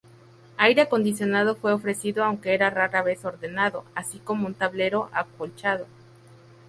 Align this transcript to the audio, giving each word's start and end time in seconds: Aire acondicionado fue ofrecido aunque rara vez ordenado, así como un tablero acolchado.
Aire 0.57 0.81
acondicionado 0.81 1.55
fue 1.55 1.73
ofrecido 1.73 2.23
aunque 2.23 2.57
rara 2.57 3.03
vez 3.03 3.23
ordenado, 3.23 3.83
así 3.93 4.17
como 4.17 4.47
un 4.47 4.55
tablero 4.55 5.11
acolchado. 5.13 5.85